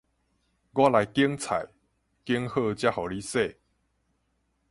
[0.73, 1.63] 我來揀菜，
[2.25, 3.55] 揀好才予你洗